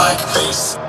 like 0.00 0.22
face? 0.32 0.80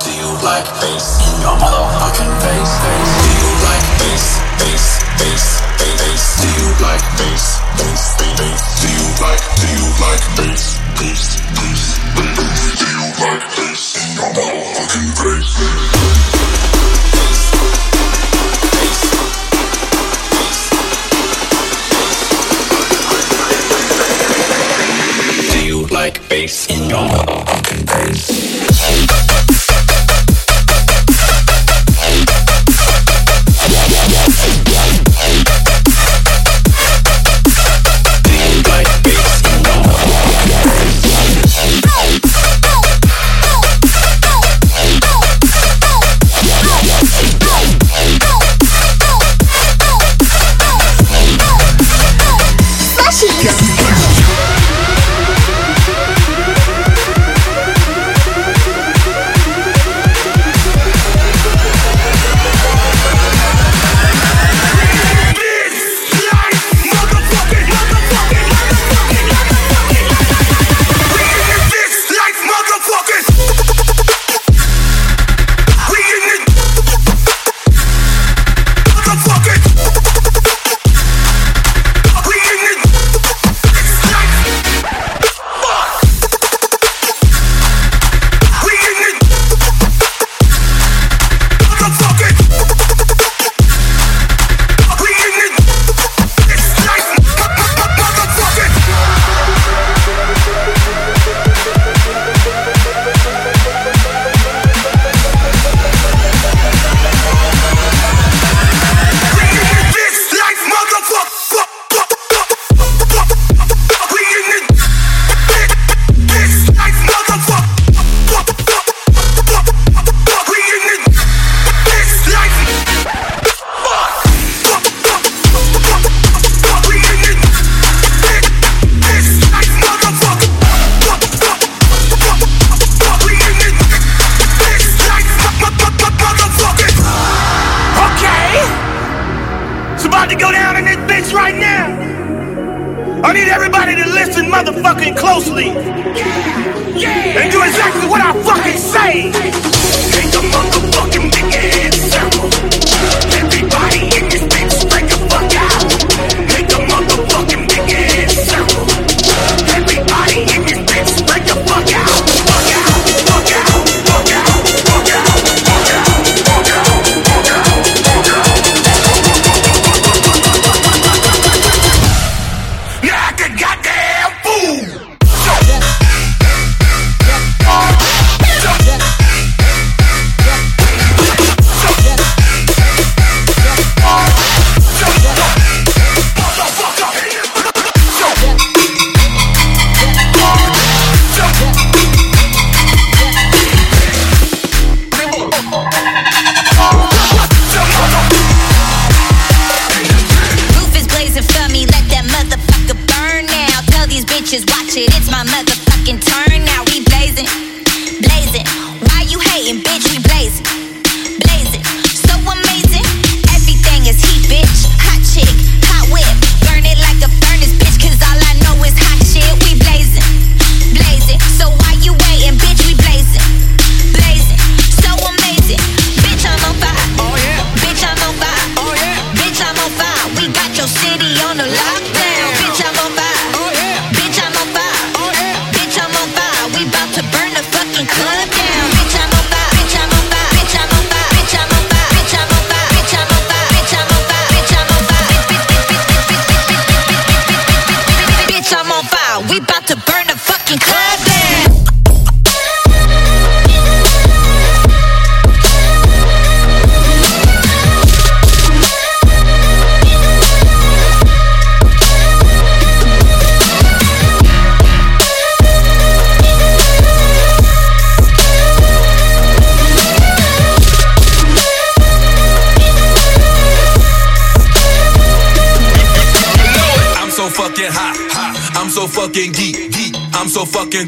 Do 0.00 0.10
you 0.20 0.30
like 0.48 0.68
face 0.80 1.08
in 1.28 1.34
your 1.44 1.56
motherfucking 1.60 2.32
face? 2.40 2.72
face? 2.84 3.12
Do 3.24 3.30
you 3.42 3.52
like 3.68 3.86
face? 4.00 4.28
Face, 4.60 4.88
face, 5.20 5.48
face, 5.76 6.00
face. 6.00 6.26
Do 6.40 6.48
you 6.56 6.68
like 6.80 7.04
face? 7.20 7.48
Face, 7.76 8.04
face, 8.16 8.38
face. 8.40 8.64
Do 8.80 8.88
you 8.96 9.06
like, 9.20 9.42
do 9.60 9.68
you 9.76 9.88
like 10.04 10.24
face? 10.38 10.66
Face, 10.96 11.26
face, 11.60 11.86
face, 12.16 12.34
face. 12.40 12.62
Do 12.80 12.86
you 12.96 13.06
like 13.20 13.44
face 13.56 13.86
in 14.00 14.08
your 14.16 14.30
motherfucking 14.32 15.10
face? 15.20 16.57
like 26.08 26.28
bass 26.30 26.66
in 26.70 26.88
your 26.88 27.06
fucking 27.44 27.84
bass. 27.84 29.47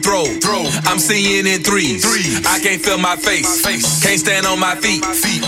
throw. 0.00 0.24
throw. 0.24 0.64
I'm 0.90 0.98
seeing 0.98 1.46
in 1.46 1.62
threes. 1.62 2.04
threes. 2.04 2.46
I 2.46 2.58
can't 2.60 2.82
feel 2.82 2.98
my 2.98 3.16
face. 3.16 3.64
face. 3.64 4.02
Can't 4.02 4.20
stand 4.20 4.46
on 4.46 4.58
my 4.58 4.74
feet. 4.76 5.04
feet. 5.04 5.39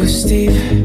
Too 0.00 0.08
steep. 0.08 0.79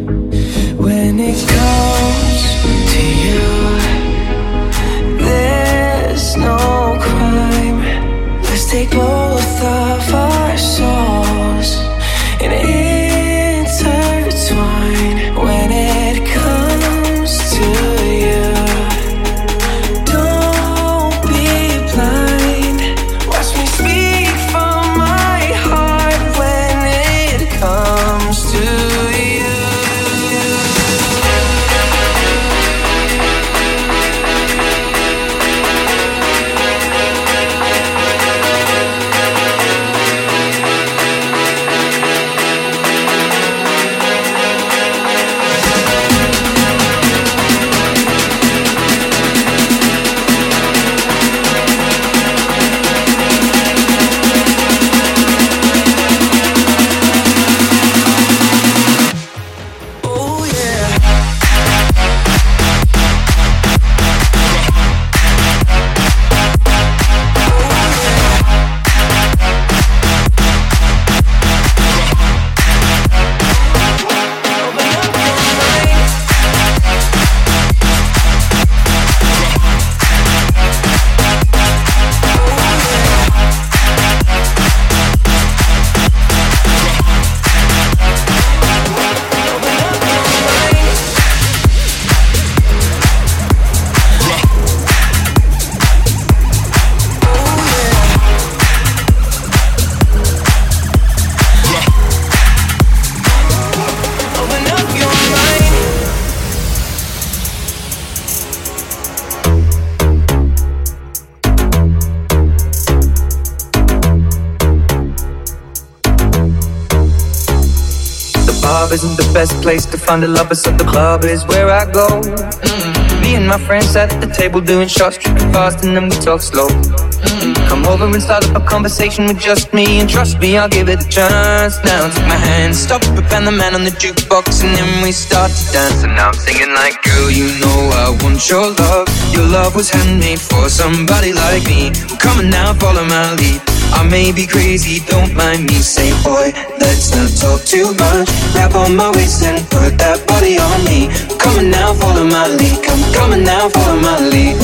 Isn't 118.95 119.17
the 119.17 119.29
best 119.33 119.61
place 119.61 119.85
to 119.85 119.97
find 119.97 120.23
a 120.23 120.27
lover, 120.27 120.55
so 120.55 120.71
the 120.71 120.85
club 120.85 121.25
is 121.25 121.45
where 121.51 121.69
I 121.69 121.83
go. 121.91 122.07
Mm. 122.07 123.21
Me 123.21 123.35
and 123.35 123.45
my 123.45 123.59
friends 123.67 123.89
sat 123.89 124.13
at 124.13 124.21
the 124.21 124.31
table 124.41 124.61
doing 124.61 124.87
shots, 124.87 125.17
tripping 125.17 125.51
fast, 125.51 125.83
and 125.83 125.91
then 125.95 126.05
we 126.05 126.15
talk 126.27 126.41
slow. 126.41 126.69
Mm. 126.69 127.55
Come 127.67 127.83
over 127.91 128.05
and 128.05 128.23
start 128.23 128.47
up 128.47 128.55
a 128.55 128.65
conversation 128.65 129.25
with 129.27 129.37
just 129.37 129.73
me, 129.73 129.99
and 129.99 130.09
trust 130.09 130.39
me, 130.39 130.57
I'll 130.57 130.69
give 130.69 130.87
it 130.87 131.03
a 131.03 131.09
chance. 131.09 131.75
Now 131.83 132.07
take 132.07 132.27
my 132.33 132.39
hand, 132.49 132.73
stop 132.73 133.03
and 133.35 133.45
the 133.45 133.51
man 133.51 133.75
on 133.75 133.83
the 133.83 133.95
jukebox, 134.01 134.63
and 134.63 134.71
then 134.77 135.03
we 135.03 135.11
start 135.11 135.51
to 135.51 135.63
dance. 135.73 136.03
And 136.05 136.15
now 136.15 136.29
I'm 136.29 136.39
singing 136.45 136.73
like, 136.73 136.95
girl, 137.03 137.29
you 137.29 137.47
know 137.59 137.79
I 138.03 138.15
want 138.23 138.49
your 138.49 138.71
love. 138.71 139.07
your 139.35 139.47
love 139.57 139.75
was 139.75 139.89
handmade 139.89 140.39
for 140.39 140.69
somebody 140.69 141.33
like 141.33 141.65
me. 141.65 141.91
Well, 142.07 142.17
Come 142.23 142.39
on 142.39 142.49
now, 142.49 142.73
follow 142.75 143.03
my 143.03 143.35
lead. 143.35 143.74
I 143.95 144.03
may 144.03 144.31
be 144.31 144.45
crazy, 144.45 144.99
don't 145.07 145.33
mind 145.33 145.65
me. 145.65 145.79
Say, 145.79 146.11
boy, 146.23 146.51
let's 146.79 147.15
not 147.15 147.31
talk 147.39 147.63
too 147.63 147.95
much. 147.95 148.27
Grab 148.53 148.75
on 148.75 148.95
my 148.95 149.09
waist 149.15 149.41
and 149.43 149.63
put 149.71 149.97
that 149.97 150.19
body 150.27 150.59
on 150.59 150.79
me. 150.83 151.07
Come 151.39 151.55
on 151.57 151.71
now, 151.71 151.95
follow 151.95 152.27
my 152.27 152.45
lead. 152.59 152.83
Come 152.83 153.31
on 153.31 153.43
now, 153.43 153.69
follow 153.71 153.97
my 153.99 154.19
lead. 154.19 154.59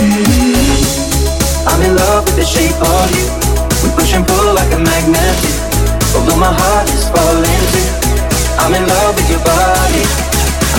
I'm 1.63 1.81
in 1.81 1.95
love 1.95 2.25
with 2.27 2.35
the 2.35 2.45
shape 2.45 2.75
of 2.75 3.07
you. 3.15 3.25
We 3.81 3.89
push 3.95 4.13
and 4.13 4.27
pull 4.27 4.53
like 4.53 4.71
a 4.75 4.81
magnet. 4.83 5.37
Although 6.13 6.37
my 6.37 6.51
heart 6.51 6.91
is 6.91 7.07
falling 7.07 7.63
too. 7.71 7.87
I'm 8.59 8.75
in 8.75 8.83
love 8.83 9.15
with 9.15 9.29
your 9.31 9.41
body. 9.47 10.03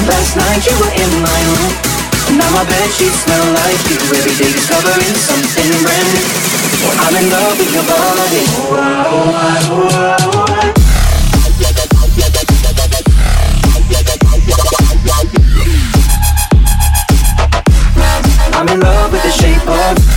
Last 0.06 0.36
night 0.36 0.60
you 0.66 0.74
were 0.76 0.92
in 0.92 1.10
my 1.24 1.40
room. 1.56 2.01
Now 2.32 2.50
my 2.50 2.64
bed 2.64 2.90
sheets 2.96 3.24
smell 3.24 3.44
like 3.52 3.82
you. 3.90 3.98
Every 4.16 4.32
day 4.32 4.52
discovering 4.52 5.14
something 5.20 5.68
brand 5.84 6.08
new. 6.14 6.26
I'm 7.04 7.16
in 7.16 7.28
love 7.28 7.58
with 7.58 7.72
your 7.74 7.84
body. 7.84 8.42
I'm 18.54 18.68
in 18.68 18.80
love 18.80 19.12
with 19.12 19.22
the 19.22 19.30
shape 19.30 19.66
of 19.68 20.11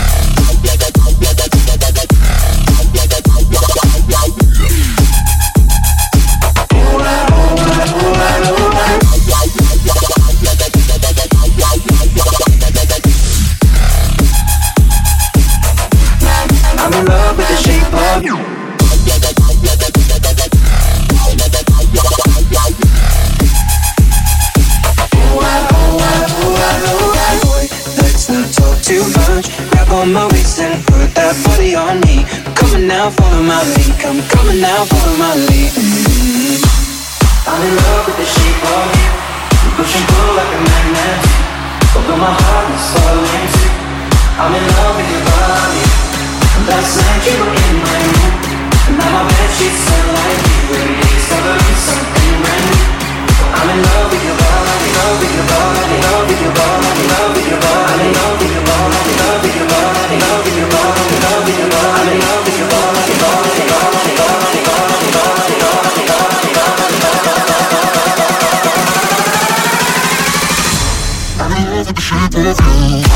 on 30.05 30.13
my 30.13 30.27
waist 30.29 30.59
and 30.61 30.77
put 30.85 31.09
that 31.17 31.33
body 31.49 31.73
on 31.73 31.97
me. 32.05 32.21
Coming 32.53 32.85
now, 32.85 33.09
follow 33.09 33.41
my 33.41 33.57
lead. 33.73 33.93
Come 33.97 34.21
coming 34.29 34.61
now, 34.61 34.85
follow 34.85 35.17
my 35.17 35.33
lead. 35.33 35.71
Mm-hmm. 35.73 36.61
I'm 37.49 37.61
in 37.65 37.73
love 37.73 38.03
with 38.05 38.17
the 38.21 38.27
shape 38.29 38.61
of 38.69 38.85
you. 38.93 39.09
You 39.65 39.71
push 39.81 39.93
and 39.97 40.05
pull 40.05 40.29
like 40.37 40.53
a 40.53 40.61
magnet. 40.61 41.17
Although 41.97 42.21
my 42.21 42.33
heart 42.37 42.67
is 42.69 42.85
falling 42.93 43.49
too. 43.57 43.73
I'm 44.37 44.53
in 44.53 44.65
love 44.77 44.93
with 44.93 45.09
your 45.09 45.25
body. 45.25 45.83
Last 46.69 46.91
night 47.01 47.23
you 47.25 47.35
were 47.41 47.55
in 47.65 47.75
my 47.81 47.97
room. 48.05 48.33
And 48.85 48.95
now 49.01 49.09
my 49.09 49.23
bed 49.25 49.49
sheets 49.57 49.79
smell 49.89 50.07
like 50.21 50.41
you. 50.45 50.61
Day 50.69 50.91
discovering 51.01 51.79
something 51.81 52.33
brand 52.45 52.65
new. 52.69 52.85
I'm 53.57 53.67
in 53.73 53.79
love 53.81 54.07
with 54.13 54.21
your 54.21 54.37
body, 54.37 54.44
with 72.45 72.59
you. 72.61 73.14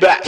back. 0.00 0.27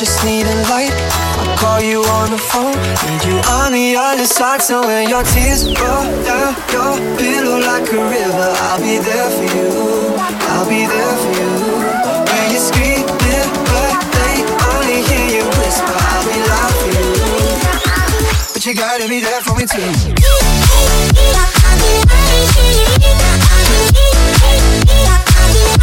just 0.00 0.24
need 0.24 0.46
a 0.46 0.54
light. 0.72 0.94
I'll 1.36 1.58
call 1.58 1.80
you 1.82 2.00
on 2.00 2.30
the 2.30 2.38
phone. 2.38 2.72
Need 3.04 3.22
you 3.28 3.36
on 3.52 3.72
the 3.72 3.96
other 3.96 4.24
side, 4.24 4.62
so 4.62 4.80
when 4.80 5.10
your 5.10 5.22
tears 5.24 5.66
roll 5.76 6.08
down 6.24 6.56
your 6.72 6.96
pillow 7.20 7.60
like 7.60 7.84
a 7.92 8.00
river, 8.08 8.48
I'll 8.64 8.80
be 8.80 8.96
there 8.96 9.28
for 9.28 9.44
you. 9.44 9.68
I'll 10.56 10.64
be 10.64 10.86
there 10.88 11.16
for 11.20 11.32
you. 11.36 11.52
When 12.32 12.48
you're 12.48 12.64
screaming, 12.64 13.04
but 13.68 13.92
they 14.16 14.40
only 14.72 15.04
hear 15.04 15.26
you 15.36 15.44
whisper, 15.60 15.92
I'll 15.92 16.24
be 16.24 16.40
loud 16.48 16.72
for 16.80 16.88
you. 16.96 17.08
But 18.54 18.64
you 18.64 18.72
gotta 18.72 19.06
be 19.06 19.20
there 19.20 19.42
for 19.42 19.54
me 19.54 19.66
too. 19.66 19.84
I'll 19.84 19.92
be 21.12 21.28
there 21.28 21.52
for 21.60 21.76
you. 25.76 25.79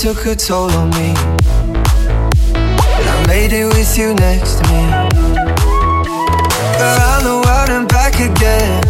Took 0.00 0.24
a 0.24 0.34
toll 0.34 0.70
on 0.70 0.88
me. 0.96 1.12
But 2.54 3.04
I 3.04 3.24
made 3.28 3.52
it 3.52 3.66
with 3.66 3.98
you 3.98 4.14
next 4.14 4.56
to 4.56 4.64
me. 4.72 4.82
Around 6.80 7.22
the 7.28 7.36
world 7.44 7.68
and 7.68 7.86
back 7.86 8.14
again. 8.14 8.80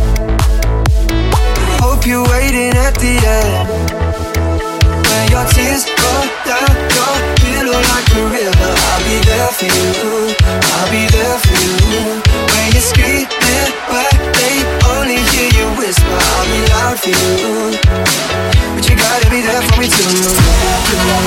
hope 1.83 2.07
you're 2.07 2.23
waiting 2.31 2.71
at 2.79 2.95
the 3.03 3.15
end. 3.27 3.67
When 5.11 5.25
your 5.35 5.47
tears 5.51 5.83
roll 5.99 6.27
down 6.47 6.79
your 6.95 7.15
pillow 7.43 7.81
like 7.91 8.09
a 8.15 8.23
river, 8.31 8.71
I'll 8.87 9.03
be 9.03 9.19
there 9.27 9.51
for 9.59 9.67
you. 9.67 9.91
I'll 10.47 10.91
be 10.95 11.11
there 11.11 11.39
for 11.43 11.59
you. 11.59 12.23
When 12.55 12.67
you're 12.71 12.87
screaming, 12.87 13.31
For 16.97 17.09
you. 17.09 17.15
But 18.75 18.91
you 18.91 18.97
gotta 18.97 19.31
be 19.31 19.41
there 19.43 19.63
for 19.63 19.81
me 19.81 19.87
too. 19.87 21.21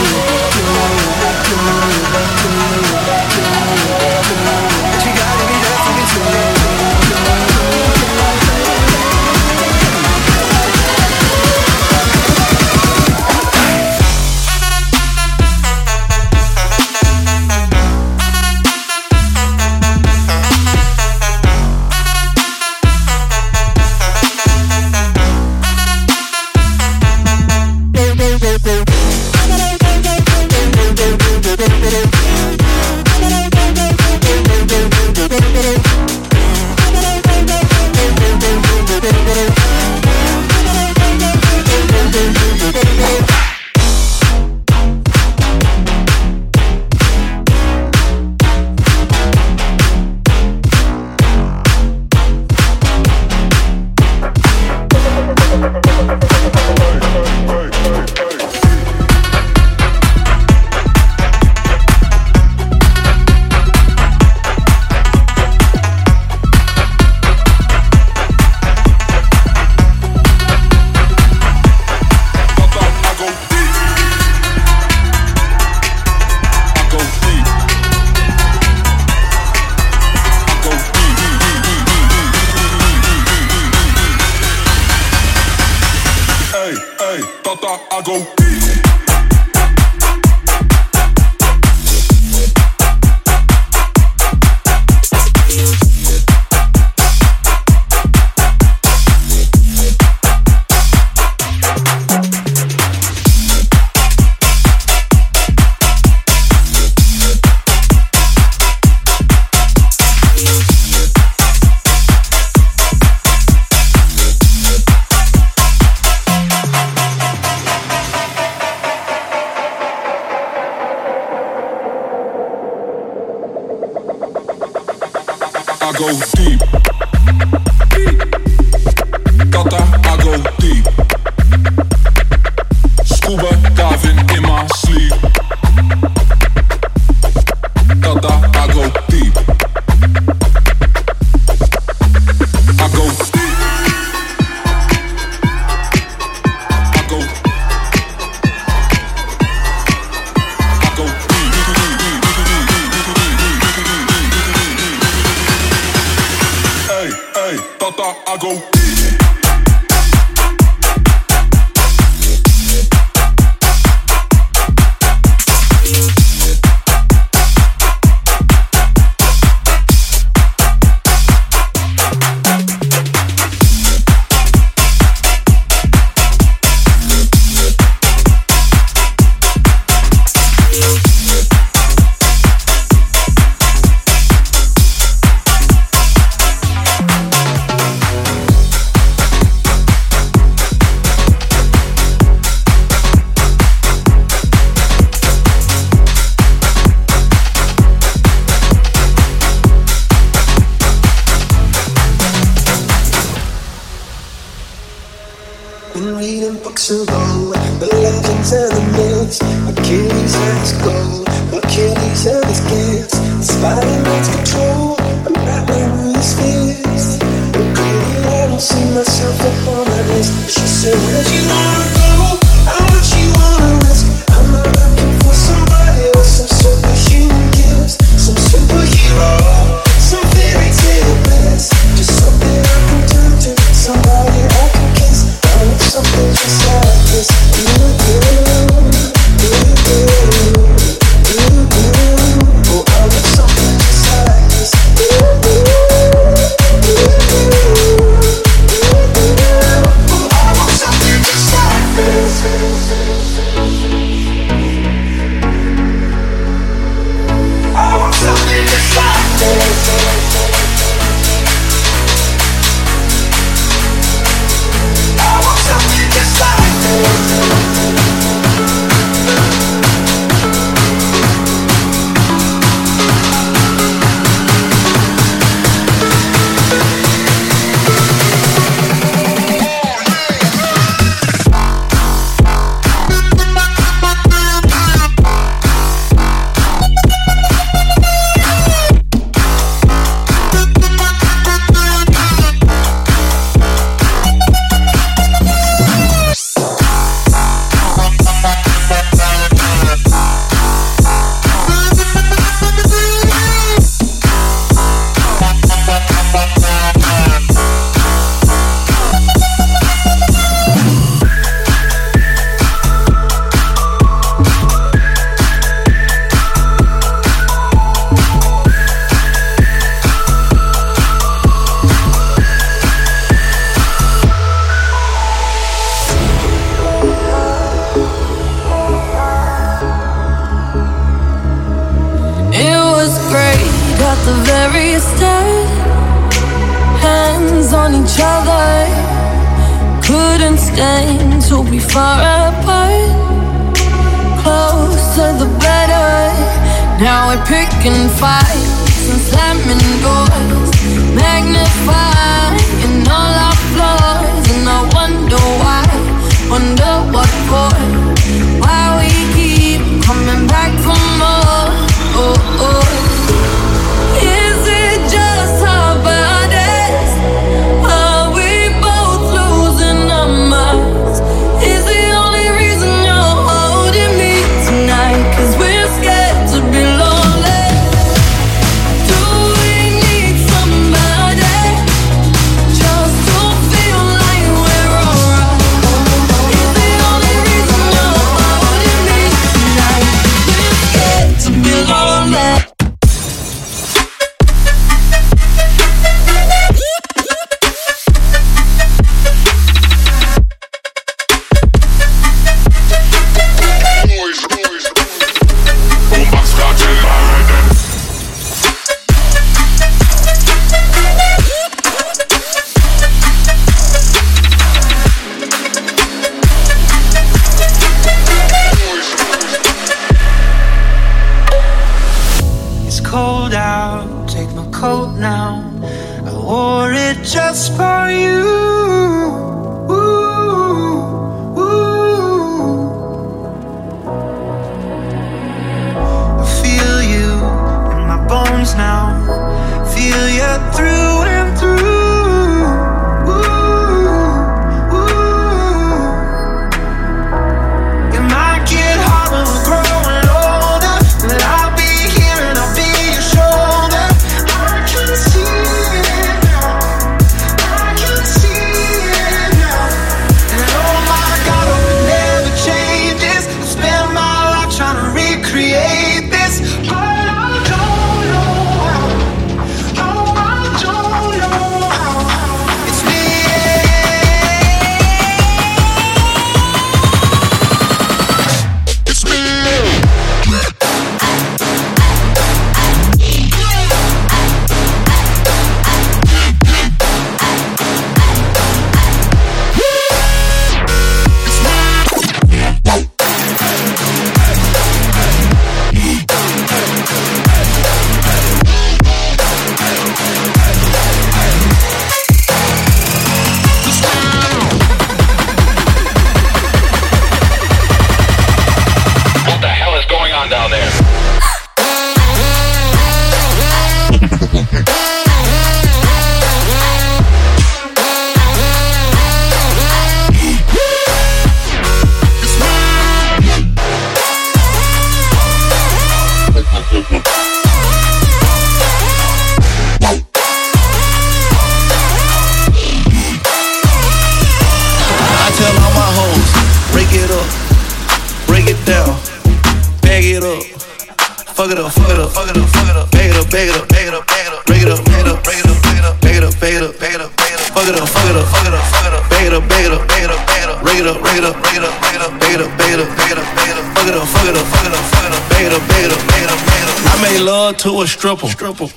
Go 126.04 126.20
deep. 126.36 126.93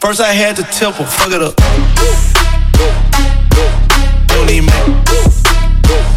First 0.07 0.21
I 0.21 0.35
had 0.39 0.55
to 0.55 0.63
tip 0.63 0.95
fuck 0.95 1.35
it 1.35 1.43
up. 1.43 1.57
Don't 4.31 4.47
need 4.47 4.63
me. 4.63 4.71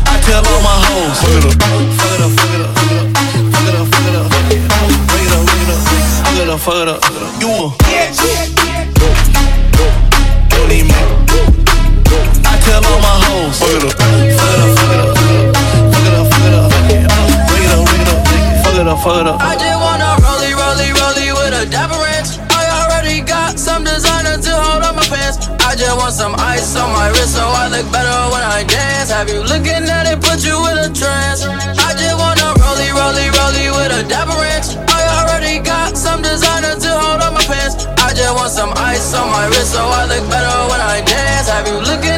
I 0.05 0.13
tell 0.29 0.45
all 0.45 0.61
my 0.61 0.77
hoes, 0.77 1.17
fuck 1.17 1.33
it 1.33 1.49
up, 1.49 1.57
fuck 1.97 2.13
it 2.13 2.21
up, 2.21 2.29
fuck 2.37 2.53
it 2.53 2.61
up, 2.61 2.77
fuck 2.77 3.65
it 3.65 3.73
up, 3.73 3.89
fuck 3.89 4.05
it 4.05 4.13
up, 4.13 4.29
fuck 4.29 4.45
it 4.45 5.33
up, 5.33 5.81
fuck 6.21 6.37
it 6.37 6.53
up, 6.53 6.61
fuck 6.61 6.77
it 6.77 6.85
up. 6.85 7.01
You 7.41 7.49
a 7.49 7.73
bitch. 7.81 8.53
Don't 10.53 10.69
need 10.69 10.85
me. 10.85 10.93
I 12.45 12.61
tell 12.61 12.85
all 12.85 13.01
my 13.01 13.09
hoes, 13.25 13.57
fuck 13.57 13.73
it 13.73 13.89
up, 13.89 13.97
fuck 13.97 14.13
it 14.13 14.37
up, 14.61 14.77
fuck 14.77 14.93
it 14.93 15.01
up, 15.01 15.17
fuck 15.89 16.05
it 16.05 16.13
up, 16.13 16.29
fuck 16.29 16.45
it 16.45 16.53
up, 16.53 16.69
fuck 16.69 16.93
it 16.93 17.09
up, 17.09 17.25
fuck 17.49 17.97
it 17.97 18.05
up, 18.05 18.21
fuck 18.61 18.77
it 18.77 18.85
up, 18.85 19.01
fuck 19.01 19.17
it 19.17 19.25
up. 19.25 19.41
I 19.41 19.57
just 19.57 19.81
wanna 19.81 20.13
rollie, 20.21 20.53
rollie, 20.53 20.93
rollie 20.93 21.33
with 21.33 21.57
a 21.57 21.65
dab 21.65 21.88
got 23.49 23.57
some 23.57 23.83
designer 23.83 24.37
to 24.37 24.51
hold 24.53 24.83
on 24.83 24.95
my 24.95 25.05
pants. 25.09 25.49
I 25.65 25.73
just 25.73 25.95
want 25.97 26.13
some 26.13 26.35
ice 26.37 26.75
on 26.75 26.89
my 26.93 27.09
wrist 27.09 27.33
so 27.33 27.41
I 27.41 27.65
look 27.73 27.87
better 27.91 28.19
when 28.29 28.43
I 28.45 28.63
dance. 28.63 29.09
Have 29.09 29.29
you 29.29 29.41
looking 29.41 29.89
at 29.89 30.05
it, 30.05 30.21
put 30.21 30.45
you 30.45 30.57
in 30.69 30.77
a 30.77 30.89
trance? 30.93 31.41
I 31.87 31.89
just 31.97 32.17
wanna 32.21 32.47
roly 32.61 32.89
roly 32.93 33.27
roly 33.39 33.67
with 33.73 33.99
a 33.99 34.03
dapper 34.07 34.37
ranch. 34.37 34.77
I 34.93 35.01
already 35.17 35.57
got 35.65 35.97
some 35.97 36.21
designer 36.21 36.75
to 36.77 36.89
hold 37.01 37.21
on 37.25 37.33
my 37.33 37.43
pants. 37.49 37.87
I 38.05 38.13
just 38.13 38.33
want 38.37 38.51
some 38.51 38.71
ice 38.77 39.13
on 39.17 39.27
my 39.31 39.45
wrist 39.47 39.73
so 39.73 39.81
I 39.81 40.05
look 40.05 40.25
better 40.29 40.57
when 40.69 40.81
I 40.81 41.01
dance. 41.01 41.49
Have 41.49 41.67
you 41.67 41.79
looking? 41.81 42.08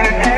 America. 0.00 0.29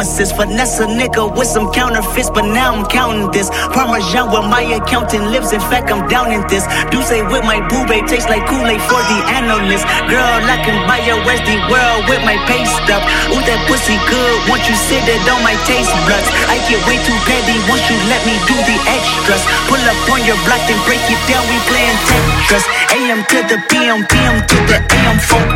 Allowances. 0.00 0.32
Finesse 0.32 0.80
a 0.80 0.86
nigga 0.86 1.28
with 1.36 1.46
some 1.46 1.70
counterfeits, 1.72 2.30
but 2.30 2.44
now 2.44 2.74
I'm 2.74 2.86
counting 2.86 3.30
this. 3.32 3.50
Parmesan 3.72 4.30
where 4.32 4.42
my 4.42 4.62
accountant 4.62 5.30
lives, 5.30 5.52
in 5.52 5.60
fact, 5.60 5.92
I'm 5.92 6.08
down 6.08 6.32
in 6.32 6.42
this. 6.48 6.64
Do 6.90 7.02
say 7.02 7.22
with 7.22 7.44
my 7.44 7.60
boo 7.68 7.84
babe 7.86 8.06
tastes 8.06 8.28
like 8.28 8.46
Kool 8.46 8.64
Aid 8.64 8.80
for 8.88 9.00
the 9.12 9.18
analyst. 9.36 9.84
Girl, 10.08 10.40
I 10.48 10.56
can 10.64 10.76
buy 10.88 11.00
your 11.04 11.20
Westy 11.24 11.56
world 11.68 12.08
with 12.08 12.22
my 12.24 12.36
pay 12.48 12.64
stub. 12.64 13.02
Ooh, 13.32 13.42
that 13.44 13.60
pussy 13.68 13.96
good, 14.08 14.36
once 14.48 14.64
you 14.68 14.76
sit 14.88 15.04
it 15.04 15.20
on 15.28 15.40
my 15.44 15.56
taste 15.68 15.92
buds. 16.08 16.28
I 16.48 16.56
get 16.68 16.80
way 16.88 16.96
too 17.04 17.16
petty 17.28 17.56
once 17.68 17.84
you 17.90 17.96
let 18.08 18.22
me 18.24 18.34
do 18.48 18.56
the 18.56 18.76
extras. 18.88 19.42
Pull 19.68 19.82
up 19.84 19.98
on 20.08 20.24
your 20.24 20.38
block, 20.48 20.62
then 20.64 20.80
break 20.88 21.02
it 21.12 21.20
down, 21.28 21.44
we 21.48 21.56
playing 21.68 21.98
Tetris. 22.08 22.64
AM 22.96 23.20
to 23.28 23.38
the 23.52 23.58
PM, 23.68 24.06
PM 24.08 24.36
to 24.48 24.56
the 24.64 24.78
AM 24.80 25.18
phone. 25.20 25.52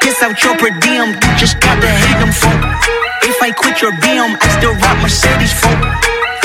Piss 0.00 0.22
out 0.22 0.34
your 0.42 0.56
per 0.56 0.72
diem, 0.80 1.14
you 1.14 1.30
just 1.36 1.60
gotta 1.60 1.86
hate 1.86 2.18
them 2.18 2.32
folk. 2.32 3.01
If 3.42 3.48
I 3.48 3.50
quit 3.50 3.82
your 3.82 3.90
BM, 3.90 4.38
I 4.38 4.48
still 4.54 4.70
rock 4.70 5.02
Mercedes 5.02 5.50
folk. 5.50 5.74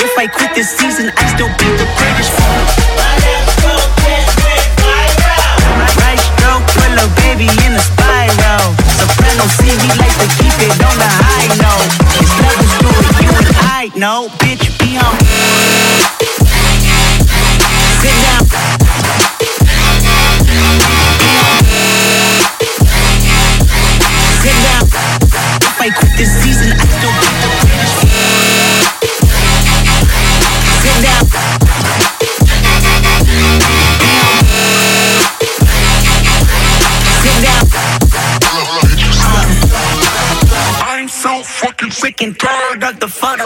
If 0.02 0.18
I 0.18 0.26
quit 0.26 0.52
this 0.56 0.66
season, 0.66 1.12
I 1.14 1.22
still 1.30 1.46
be 1.54 1.70
the 1.78 1.86
greatest 1.94 2.34
folk. 2.34 2.66
Right 6.02 6.18
stroke, 6.18 6.66
put 6.74 6.98
a 6.98 7.06
baby 7.22 7.46
in 7.62 7.78
a 7.78 7.78
spiral. 7.78 8.74
Soprano 8.98 9.46
C, 9.46 9.78
we 9.78 9.94
like 9.94 10.10
to 10.18 10.26
keep 10.42 10.58
it 10.58 10.74
on 10.82 10.98
the 10.98 11.06
high 11.22 11.46
note. 11.62 11.86
It's 12.18 12.34
levels 12.34 12.74
to 12.82 12.90
it, 12.90 13.14
you 13.22 13.30
and 13.30 13.46
I 13.70 13.94
know, 13.94 14.26
bitch, 14.42 14.66
be 14.82 14.98
on. 14.98 15.14
Sit 18.02 18.16
down. 18.26 18.67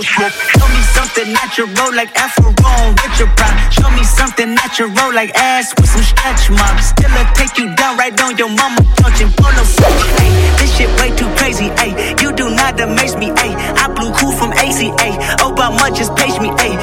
Show 0.02 0.66
me 0.66 0.82
something 0.98 1.32
natural 1.32 1.94
like 1.94 2.10
Afro 2.18 2.50
with 2.50 3.18
your 3.22 3.28
pride. 3.38 3.54
Show 3.72 3.88
me 3.94 4.02
something 4.02 4.52
natural 4.54 4.90
like 5.14 5.30
ass 5.36 5.72
with 5.78 5.88
some 5.90 6.02
stretch 6.02 6.50
marks. 6.50 6.90
Still 6.90 7.10
i 7.14 7.22
take 7.38 7.56
you 7.56 7.70
down 7.76 7.96
right 7.96 8.10
on 8.20 8.36
your 8.36 8.48
mama 8.50 8.82
couch 8.98 9.22
and 9.22 9.30
polo 9.38 9.62
suit. 9.62 9.86
Ay, 10.18 10.26
this 10.58 10.74
shit 10.74 10.90
way 10.98 11.14
too 11.14 11.30
crazy. 11.38 11.70
Ay, 11.78 11.94
you 12.20 12.32
do 12.34 12.50
not 12.50 12.80
amaze 12.80 13.14
me. 13.14 13.30
Ay, 13.38 13.54
I 13.78 13.86
blew 13.94 14.10
cool 14.18 14.32
from 14.32 14.50
ACA. 14.58 14.90
Obama 15.38 15.86
just 15.94 16.16
page 16.16 16.34
me. 16.42 16.50
Ay, 16.58 16.74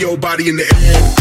your 0.00 0.16
body 0.16 0.48
in 0.48 0.56
the 0.56 0.64
air. 0.64 1.19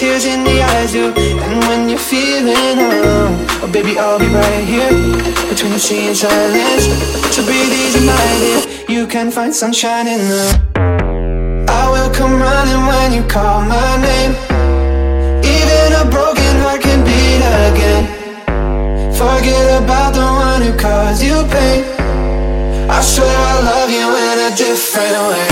tears 0.00 0.24
in 0.24 0.42
the 0.44 0.62
eyes, 0.62 0.94
you. 0.94 1.12
And 1.44 1.60
when 1.68 1.90
you're 1.90 1.98
feeling 1.98 2.78
alone, 2.88 3.44
oh 3.60 3.68
baby, 3.70 3.98
I'll 3.98 4.18
be 4.18 4.28
right 4.32 4.64
here 4.64 4.88
between 5.50 5.72
the 5.72 5.78
sea 5.78 6.08
and 6.08 6.16
silence. 6.16 6.88
So 7.36 7.44
breathe 7.44 7.68
easy, 7.68 8.00
my 8.08 8.16
dear. 8.40 8.60
You 8.88 9.06
can 9.06 9.30
find 9.30 9.52
sunshine 9.54 10.08
in 10.08 10.20
the. 10.32 10.44
I 11.68 11.84
will 11.92 12.10
come 12.14 12.40
running 12.40 12.82
when 12.90 13.12
you 13.12 13.22
call 13.28 13.60
my 13.60 13.90
name. 14.00 14.32
Even 15.44 15.88
a 16.02 16.04
broken 16.08 16.54
heart 16.64 16.80
can 16.80 17.04
beat 17.04 17.44
again. 17.68 18.04
Forget 19.20 19.82
about 19.82 20.14
the 20.14 20.24
one 20.46 20.62
who 20.64 20.72
caused 20.78 21.22
you 21.22 21.44
pain. 21.52 21.84
I 22.88 23.02
swear 23.02 23.36
I 23.52 23.56
love 23.70 23.90
you 23.90 24.06
in 24.24 24.36
a 24.48 24.50
different 24.56 25.20
way 25.28 25.46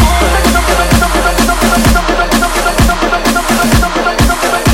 give 3.94 4.06
a 4.06 4.16
give 4.16 4.54
a 4.54 4.67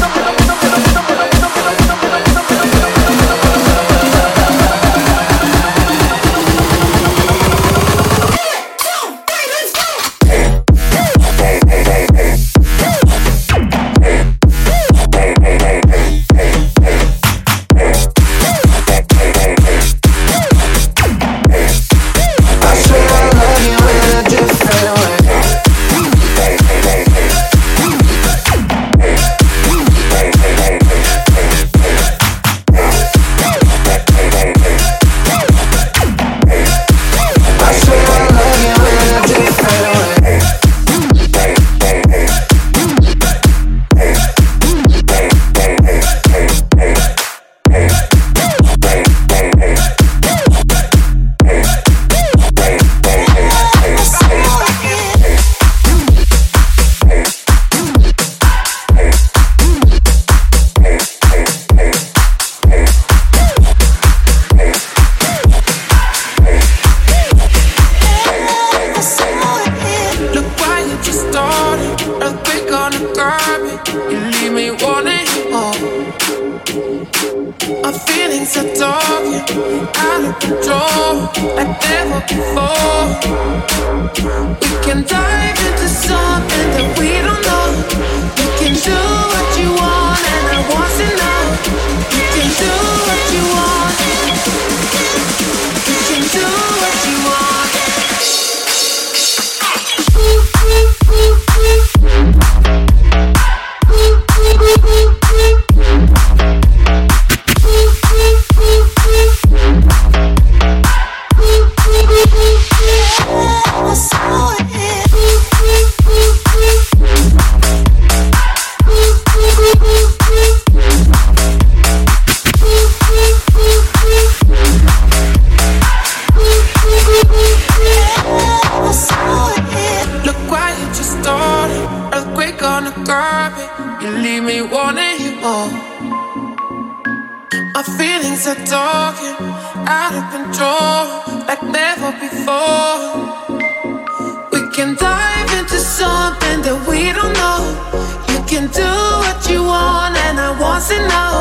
know 151.11 151.37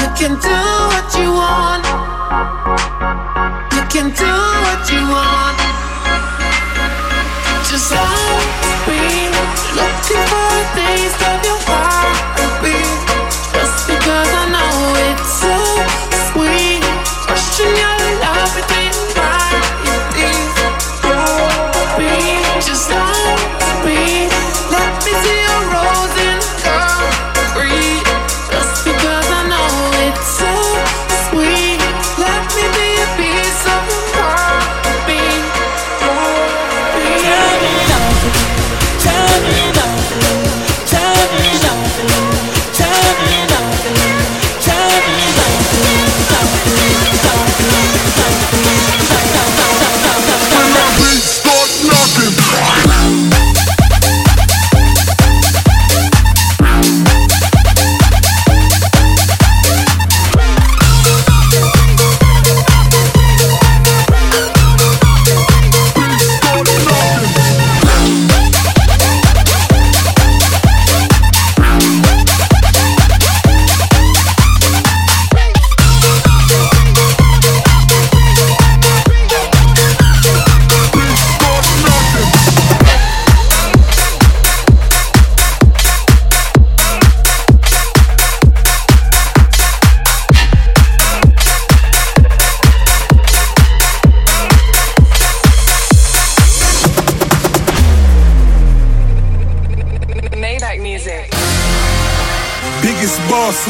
you 0.00 0.08
can 0.18 0.34
do 0.40 0.58
what 0.92 1.08
you 1.18 1.28
want. 1.40 1.84
You 3.74 3.82
can 3.92 4.08
do 4.22 4.32
what 4.64 4.82
you 4.92 5.02
want. 5.14 5.58
Just 7.68 7.90
like 7.92 8.50
be 8.86 9.00
looking 9.78 10.24
for 10.30 10.54
things 10.76 11.12
that 11.20 11.40
you 11.44 11.56
want. 11.68 11.87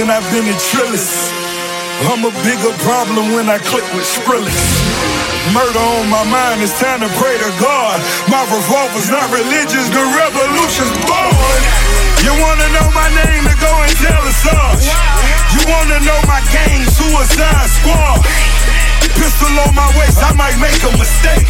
And 0.00 0.10
I've 0.14 0.26
been 0.30 0.46
in 0.46 0.58
Trillis. 0.70 1.34
I'm 2.06 2.22
a 2.22 2.30
bigger 2.46 2.70
problem 2.86 3.34
when 3.34 3.50
I 3.50 3.58
click 3.58 3.82
with 3.94 4.06
Skrillex. 4.06 4.54
Murder 5.50 5.82
on 5.82 6.06
my 6.06 6.22
mind, 6.30 6.62
it's 6.62 6.76
time 6.78 7.02
to 7.02 7.10
pray 7.18 7.34
to 7.34 7.50
God. 7.58 7.98
My 8.30 8.46
revolver's 8.46 9.10
not 9.10 9.26
religious, 9.34 9.90
the 9.90 10.04
revolution's 10.14 10.94
born. 11.02 11.60
You 12.22 12.30
wanna 12.38 12.68
know 12.78 12.86
my 12.94 13.10
name, 13.10 13.42
then 13.42 13.58
go 13.58 13.72
and 13.82 13.94
tell 13.98 14.22
us 14.22 14.42
us. 14.46 14.86
You 15.58 15.62
wanna 15.66 15.98
know 16.06 16.20
my 16.30 16.42
gang, 16.54 16.86
Suicide 16.86 17.70
Squad. 17.82 18.22
Pistol 19.18 19.50
on 19.66 19.74
my 19.74 19.90
waist, 19.98 20.22
I 20.22 20.30
might 20.38 20.58
make 20.62 20.78
a 20.86 20.92
mistake. 20.94 21.48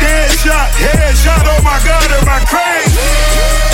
Dead 0.00 0.30
shot, 0.40 0.72
head 0.72 1.12
shot, 1.20 1.44
oh 1.44 1.60
my 1.60 1.76
god, 1.84 2.08
am 2.16 2.28
I 2.32 2.40
crazy? 2.48 3.73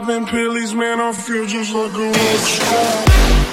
popping 0.00 0.26
pillies, 0.26 0.74
man, 0.74 1.00
I 1.00 1.12
feel 1.12 1.46
just 1.46 1.74
like 1.74 1.92
a 1.92 2.06
rock 2.06 2.46
star. 2.46 3.49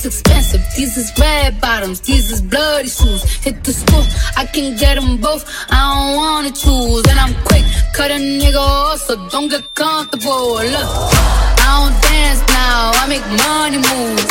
These 0.00 0.06
expensive, 0.06 0.62
these 0.76 0.96
is 0.96 1.12
red 1.18 1.60
bottoms, 1.60 2.00
these 2.00 2.30
is 2.32 2.40
bloody 2.40 2.88
shoes. 2.88 3.22
Hit 3.44 3.62
the 3.64 3.72
school, 3.72 4.04
I 4.36 4.46
can 4.46 4.76
get 4.76 4.94
them 4.94 5.18
both. 5.18 5.44
I 5.68 5.78
don't 5.94 6.16
wanna 6.16 6.50
choose, 6.50 7.04
and 7.08 7.18
I'm 7.18 7.34
quick 7.44 7.64
cut 8.00 8.10
a 8.10 8.14
nigga 8.14 8.56
off, 8.56 8.98
so 8.98 9.14
don't 9.28 9.48
get 9.48 9.74
comfortable. 9.74 10.56
Look, 10.74 10.90
I 11.60 11.68
don't 11.76 11.96
dance 12.08 12.40
now, 12.48 12.96
I 12.96 13.04
make 13.12 13.26
money 13.44 13.76
moves. 13.76 14.24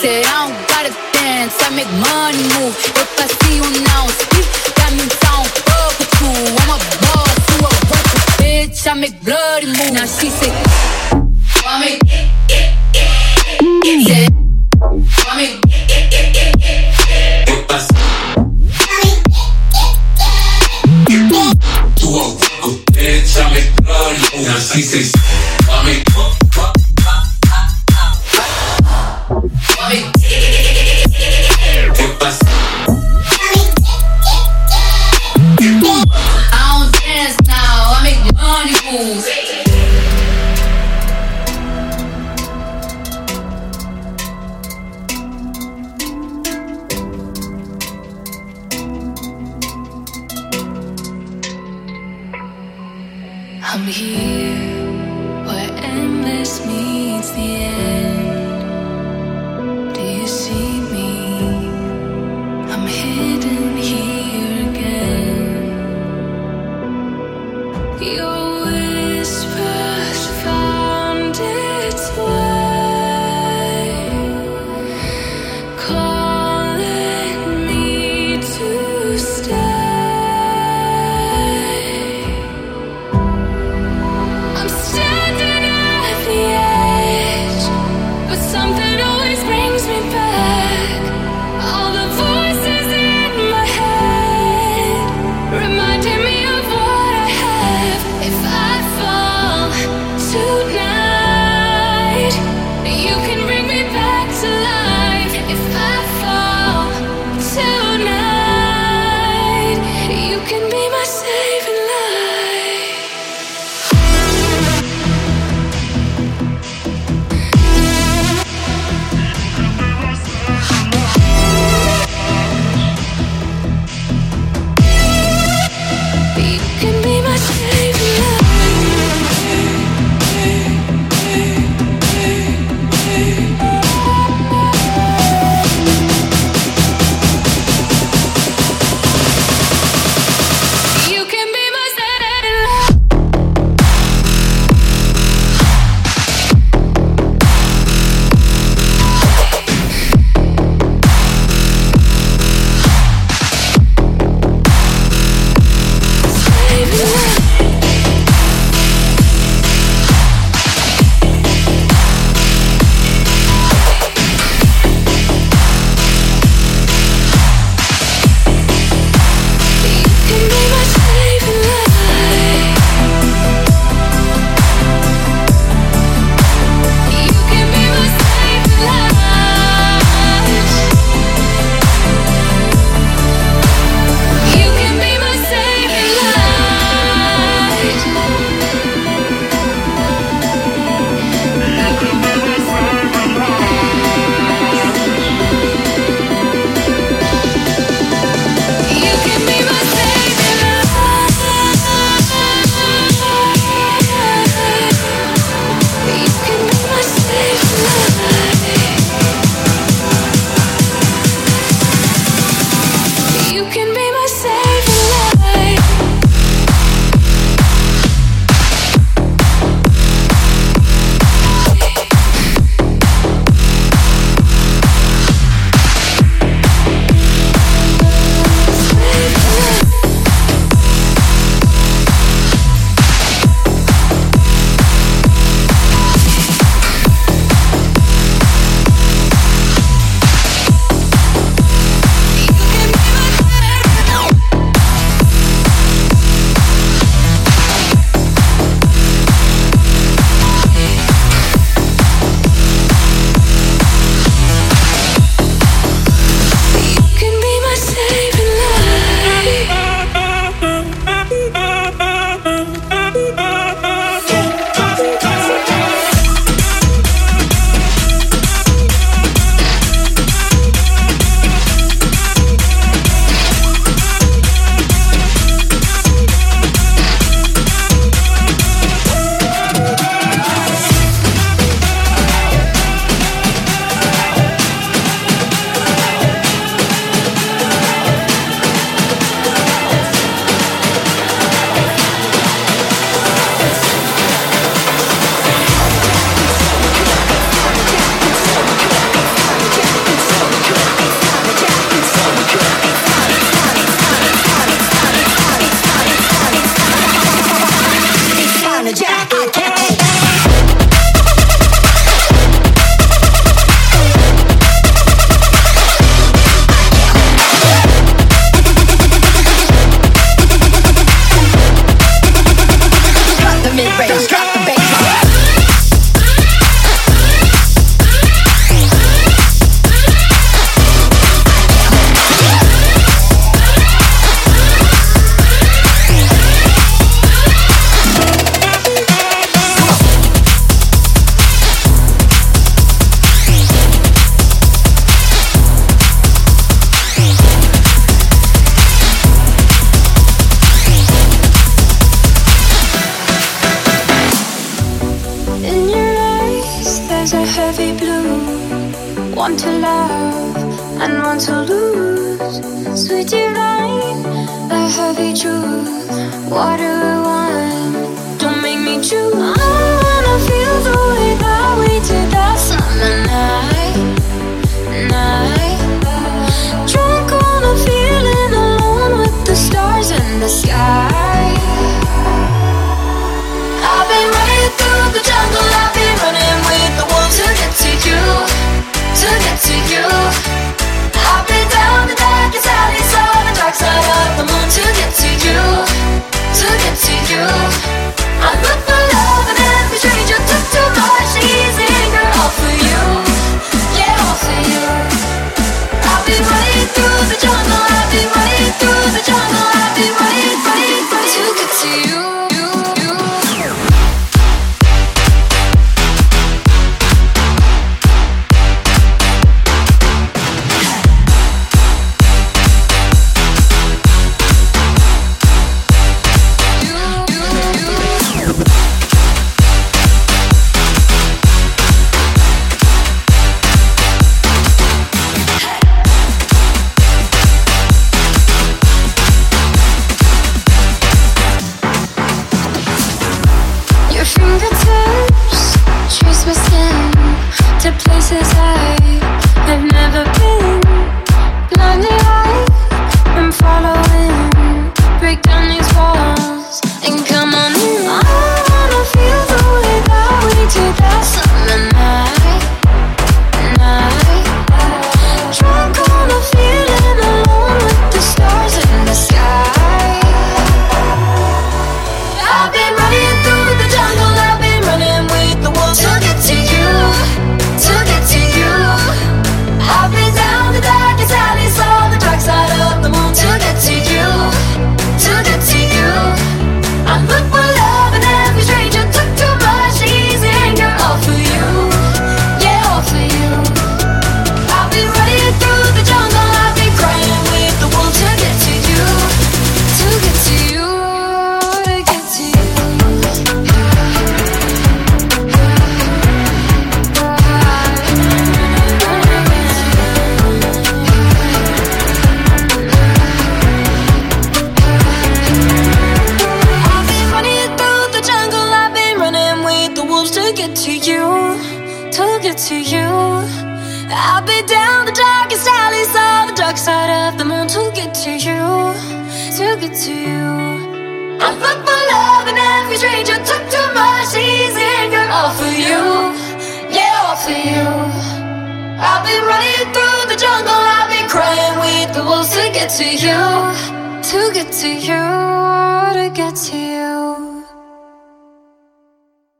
Said 0.00 0.24
I 0.24 0.36
don't 0.40 0.56
gotta 0.72 0.92
dance, 1.12 1.52
I 1.60 1.68
make 1.76 1.92
money 2.00 2.44
move. 2.56 2.72
If 3.02 3.20
I 3.20 3.26
see 3.36 3.56
you 3.60 3.68
now 3.92 4.08
speak, 4.20 4.48
that 4.78 4.90
means 4.96 5.16
I 5.20 5.32
don't 5.36 5.52
fuck 5.68 5.92
with 6.00 6.14
you. 6.20 6.32
I'm 6.60 6.70
a 6.72 6.78
boss, 7.04 7.36
you 7.52 7.60
a 7.60 7.72
worker, 7.92 8.20
bitch. 8.40 8.80
I 8.88 8.94
make 8.94 9.16
bloody 9.22 9.66
moves. 9.66 9.92
Now 9.92 10.06
she 10.06 10.28
say, 10.40 10.52
I 11.66 11.74
make. 11.84 12.00
Said, 13.84 14.23
Tristes. 24.74 25.12